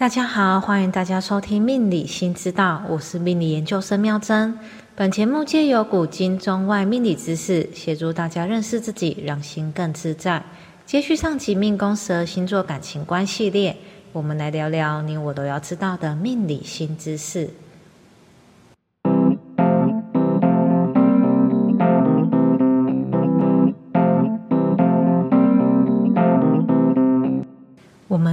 [0.00, 4.58] 大家好，欢迎大家收听《命理新知道》，我是命理研究生妙珍。
[4.96, 10.42] 本节目借由古今中外命理知识，协助大家认识自己，让心更自在。
[10.86, 13.76] 接续上集命宫十二星座感情观系列，
[14.12, 17.50] 我们来聊聊你我都要知道的命理新知识。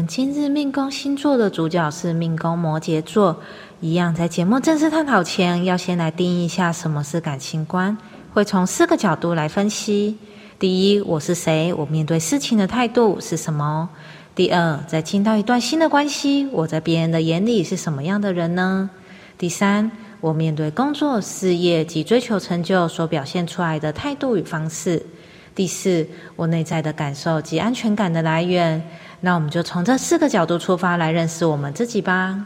[0.08, 3.42] 今日命宫星座的主角是命宫摩羯座，
[3.82, 7.98] 一样在节目正式探讨前，要先来定义一下什么是感情观，
[8.34, 10.18] 会从四个角度来分析。
[10.58, 11.74] 第一，我是谁？
[11.74, 13.90] 我面对事情的态度是什么？
[14.34, 18.90] 第二，在进到一段新的关系，我在别人的眼里是什么样的人呢？
[19.38, 25.06] 第三，我面对工作、事业及追求成就所表现出来的态度与方式。
[25.54, 28.82] 第四，我内在的感受及安全感的来源。
[29.20, 32.46] 那我们就从这四个角度出发来认识我们自己吧。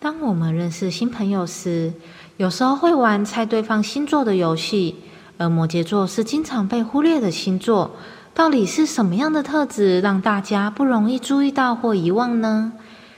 [0.00, 1.92] 当我们认识新朋友时，
[2.36, 4.96] 有时候会玩猜对方星座的游戏，
[5.36, 7.90] 而摩羯座是经常被忽略的星座。
[8.32, 12.72] 到底是什么样的特质让大家不容易注意到或遗忘呢？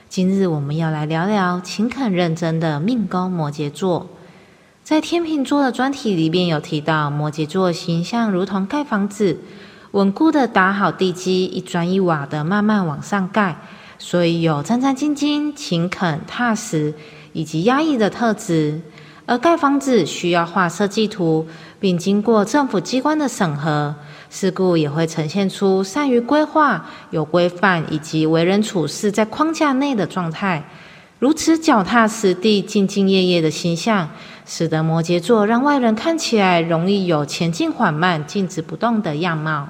[0.07, 4.07] 今日我们要来聊聊勤恳认真的命宫摩羯座。
[4.89, 9.37] 在天秤座的专题里面有提到，摩羯座形象如同盖房子，
[9.91, 13.55] 稳固的打好地基，一砖一瓦的慢慢往上盖，
[13.99, 16.91] 所以有战战兢兢、勤恳踏实
[17.33, 18.81] 以及压抑的特质。
[19.27, 21.45] 而盖房子需要画设计图，
[21.79, 23.93] 并经过政府机关的审核，
[24.31, 30.67] 事故也会呈现出善于规划、有规范以及为人处事在框架内的状态。
[31.19, 34.09] 如此脚踏实地、兢兢业业的形象。
[34.51, 39.69] 使得摩羯座让外人看起来容易有前进缓慢、静止不动的样貌。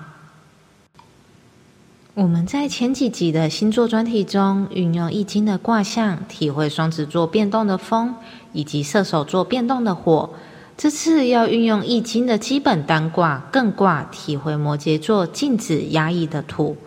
[2.13, 8.15] 我们在前几集的星座专题中，运用易经的卦象，体会双子座变动的风，
[8.53, 10.29] 以及射手座变动的火。
[10.77, 16.77] 这次要运用易经的基本单卦艮卦，体会摩羯座静止压抑的土。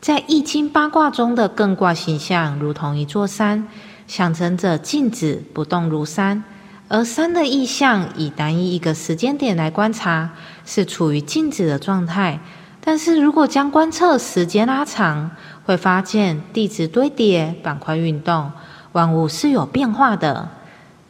[0.00, 3.66] 在易经八卦中的艮卦形象，如同一座山，
[4.06, 6.44] 象征着静止不动如山。
[6.88, 10.30] 而山的意象，以单一一个时间点来观察，
[10.66, 12.38] 是处于静止的状态。
[12.80, 15.30] 但是如果将观测时间拉长，
[15.64, 18.52] 会发现地质堆叠、板块运动，
[18.92, 20.50] 万物是有变化的，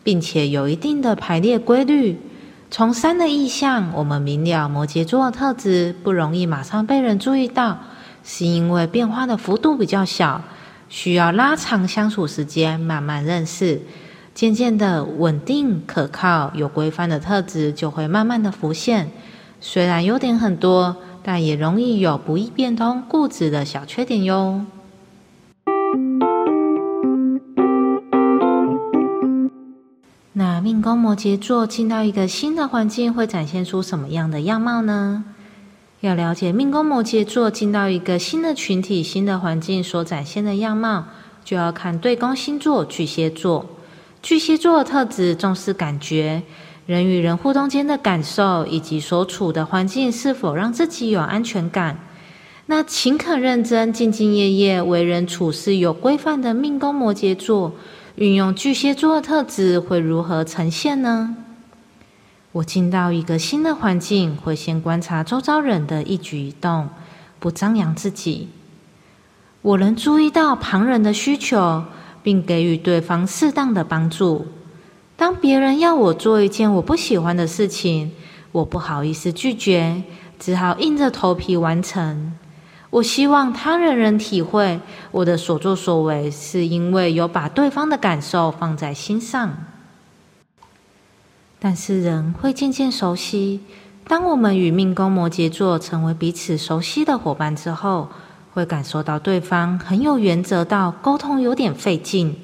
[0.05, 2.21] 并且有一定的排列规律。
[2.71, 7.79] 从山的意象，我们明了摩羯座的特质不容易马上被人注意到，
[8.23, 10.41] 是因为变化的幅度比较小，
[10.89, 13.83] 需要拉长相处时间，慢慢认识。
[14.35, 19.13] 渐渐的，稳定、可靠、有规范的特质就会慢慢的浮现。
[19.61, 24.67] 虽然优点很多，但也容易有不易变通、固执的小缺点哟。
[30.33, 35.23] 那命宫摩羯座进到一个新的环境，会展现出什么样的样貌呢？
[36.01, 41.05] 要了解命宫摩羯座进到一个新的群体、新的环境所展现的样貌，
[41.45, 43.67] 就要看对宫星座巨蟹座。
[44.25, 46.43] 巨蟹座的特质重视感觉，
[46.87, 51.99] 人与人互动间的感受，以及所处的环境是否让自己有安全感。
[52.65, 57.75] 那勤恳认真、兢兢业业、为人处事有规范的命宫摩羯座，
[58.15, 61.37] 运用巨蟹座的特质会如何呈现呢？
[62.53, 66.89] 我进到一个新的环境，会先观察周遭人的一举一动，
[67.39, 68.49] 不张扬自己。
[69.61, 71.85] 我能注意到旁人的需求。
[72.25, 74.47] 并给予对方适当的帮助。
[75.15, 78.11] 当别人要我做一件我不喜欢的事情，
[78.51, 80.03] 我不好意思拒绝，
[80.41, 82.33] 只好硬着头皮完成。
[82.91, 84.81] 我希望他人能体会
[85.11, 89.57] 我的所作所为，是因为有把对方的感受放在心上。
[91.61, 93.61] 但是人会渐渐熟悉，
[94.09, 98.09] 当我们与命宫摩羯座成为彼此熟悉的伙伴之后。
[98.55, 102.37] 会感受到对方很有原则，到沟通有点费劲、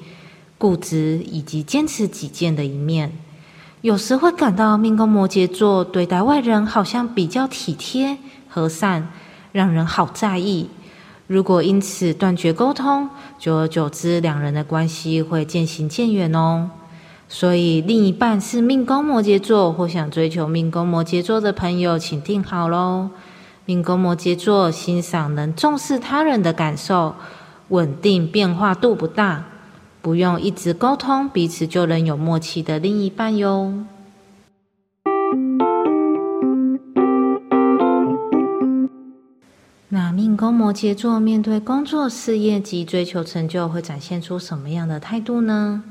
[0.57, 3.13] 固执以及坚持己见的一面。
[3.79, 8.17] 有时会感到命宫摩羯座对待外人好像比较体贴、
[8.47, 9.07] 和善，
[9.53, 10.69] 让人好在意。
[11.27, 13.09] 如果因此断绝沟通，
[13.39, 16.69] 久而久之，两人的关系会渐行渐远哦。
[17.29, 23.09] 所以，另一半是命宫摩羯座或想追求命宫摩羯座的朋友，请听好喽。
[23.71, 27.15] 命宫摩羯座欣赏能重视他人的感受，
[27.69, 29.45] 稳定变化度不大，
[30.01, 33.85] 不用一直沟通，彼此就能有默契的另一半哟。
[39.87, 45.81] 那命宫摩羯座面对工作、事业及追求成就，会展现出什么样的态度呢？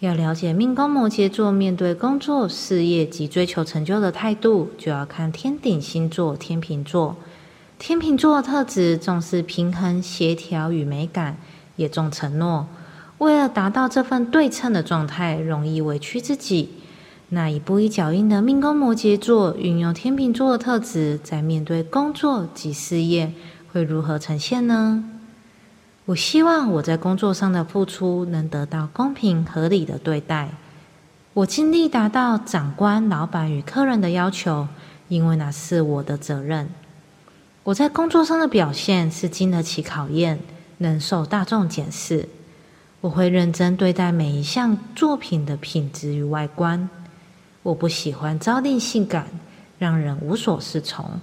[0.00, 7.16] 要了解命宫摩羯座面对工作、事业及追求成就的态度，就要看天顶星座天秤座。
[7.78, 11.38] 天秤座的特质重视平衡、协调与美感，
[11.76, 12.66] 也重承诺。
[13.16, 16.68] 为了达到这份对称的状态，容易委屈自己。
[17.30, 23.32] 那一步一脚印的命宫摩羯座，运用天秤座的特质，在面对工作及事业，
[23.72, 25.02] 会如何呈现呢？
[26.06, 30.50] 我希望我在工作上的付出能得到公平合理的对待。
[31.34, 34.68] 我尽力达到长官、老板与客人的要求，
[35.08, 36.70] 因为那是我的责任。
[37.64, 40.38] 我在工作上的表现是经得起考验，
[40.78, 42.28] 能受大众检视。
[43.00, 46.88] 我会认真对待每一项作品的品质与外观。
[47.64, 49.26] 我不喜欢朝令性感，
[49.80, 51.20] 让人无所适从。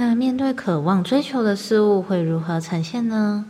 [0.00, 3.44] 那面对渴望追求的事物会如何呈现呢？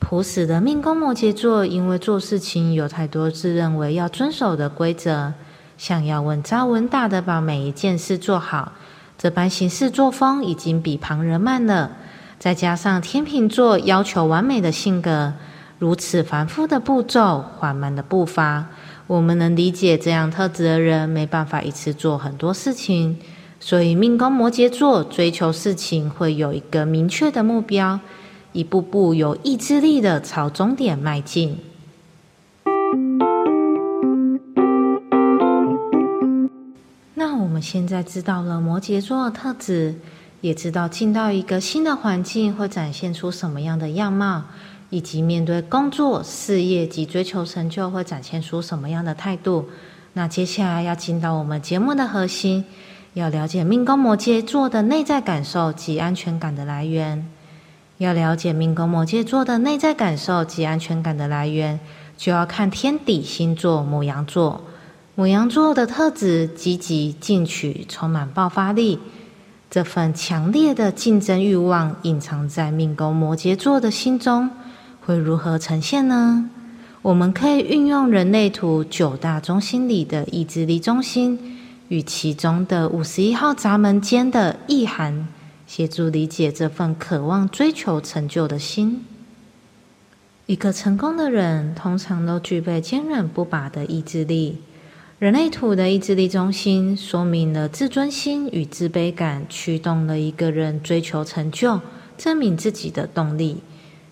[0.00, 5.32] 朴实的命宫摩羯座，因为做事情有太多自认为要遵守的规则，
[5.78, 8.72] 想要稳扎稳打的把每一件事做好，
[9.16, 11.92] 这般行事作风已经比旁人慢了。
[12.40, 15.34] 再加上天秤座要求完美的性格，
[15.78, 18.66] 如此繁复的步骤，缓慢的步伐，
[19.06, 23.16] 我们能理解这样特质的人没办法一次做很多事情。
[23.58, 27.98] 所以，命宫摩羯座追求事情会有一个明确的目标，
[28.52, 31.58] 一步步有意志力的朝终点迈进。
[37.14, 39.94] 那我们现在知道了摩羯座的特质，
[40.42, 44.44] 也知道进到一个新的环境会展现出什么样的样貌，
[44.90, 49.64] 以及面对工作、事业及追求成就会展现出什么样的态度。
[50.12, 52.64] 那接下来要进到我们节目的核心。
[53.16, 57.26] 要了解命宫摩羯座的内在感受及安全感的来源，
[57.96, 61.80] 要了解命宫摩羯座的内在感受及安全感的来源，
[62.18, 64.60] 就要看天底星座母羊座。
[65.14, 68.98] 母羊座的特质积极进取，充满爆发力。
[69.70, 74.50] 这份强烈的竞争欲望隐藏在命宫摩羯座的心中，
[75.00, 76.50] 会如何呈现呢？
[77.00, 81.54] 我们可以运用人类图九大中心里的意志力中心。
[81.88, 85.28] 与其中的五十一号闸门间的意涵，
[85.66, 89.04] 协助理解这份渴望追求成就的心。
[90.46, 94.58] 一个成功的人通常都具备坚韧不拔的意志力。
[95.18, 101.80] 人类图的意志力中心说明了自尊心与自卑感驱动了一个人追求成就、
[102.18, 103.62] 证明自己的动力。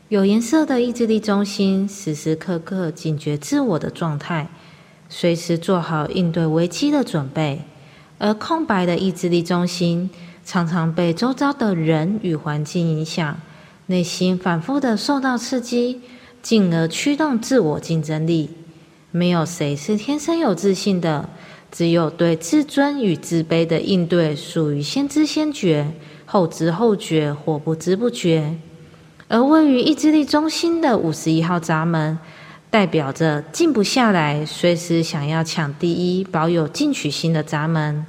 [0.09, 4.49] 有颜色的意志力中心时时刻刻警觉自我的状态。
[5.09, 7.63] 随时做好应对危机的准备，
[8.19, 10.11] 而空白的意志力中心
[10.45, 13.39] 常常被周遭的人与环境影响，
[13.87, 16.01] 内心反复的受到刺激，
[16.43, 18.51] 进而驱动自我竞争力。
[19.11, 21.29] 没有谁是天生有自信的，
[21.71, 25.93] 只有对自尊与自卑的应对属于先知先觉、
[26.27, 28.57] 后知后觉或不知不觉。
[29.29, 32.19] 而位于意志力中心的五十一号闸门。
[32.75, 38.05] 代表着静不下来，随时想要抢第一、保有进取心的闸门。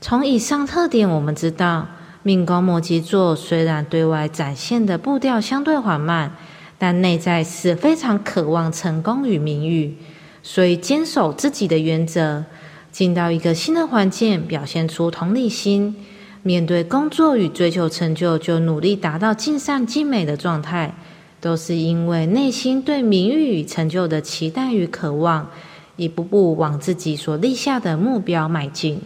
[0.00, 1.86] 从以上特点，我们知道，
[2.22, 6.34] 命宫摩羯座虽然对外展现的步调相对缓慢，
[6.78, 9.94] 但内在是非常渴望成功与名誉，
[10.42, 12.42] 所以坚守自己的原则。
[12.90, 15.94] 进到一个新的环境，表现出同理心，
[16.42, 20.94] 面对工作与追求成就，就努力达到尽善尽美的状态。
[21.40, 25.48] 都是因为内心对名誉与成就的期待与渴望，
[25.96, 29.00] 一步步往自己所立下的目标迈进。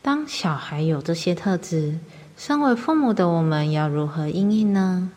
[0.00, 1.98] 当小孩有这些特质，
[2.36, 5.10] 身为父母的我们要如何应应呢？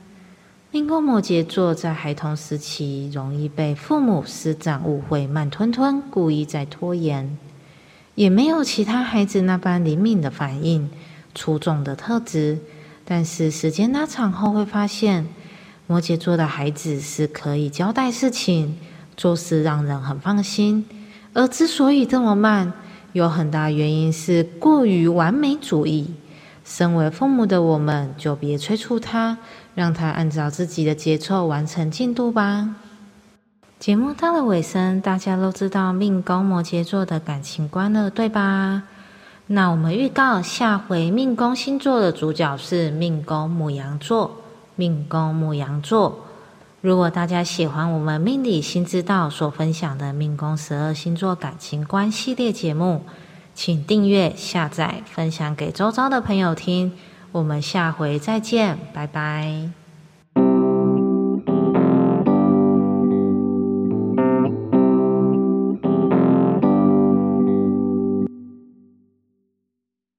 [0.72, 7.38] 命宫摩羯座在孩童时期容易被父母师长误会慢吞吞，故意在拖延，
[8.16, 10.90] 也没有其他孩子那般灵敏的反应。
[11.34, 12.60] 出众的特质，
[13.06, 15.28] 但是时间拉长后会发现，
[15.88, 18.78] 摩羯座的孩子是可以交代事情、
[19.18, 20.86] 做事让人很放心。
[21.34, 22.74] 而之所以这么慢，
[23.14, 26.14] 有很大原因是过于完美主义。
[26.64, 29.38] 身为父母的我们，就别催促他，
[29.74, 32.76] 让他按照自己的节奏完成进度吧。
[33.80, 38.84] 节目到了尾声，大家都知道命宫摩羯座的感情观了，对吧？
[39.54, 44.32] 那我们预告下回命宫星座的主角是命宫母羊座，
[44.78, 46.26] 命宫母羊座。
[46.80, 53.04] 如果大家喜欢我们命理新知道所分享的命宫十二星座感情观系列节目，
[53.54, 56.94] 请订阅、下载、分享给周遭的朋友听。
[57.34, 59.81] 我们下回再见，拜拜。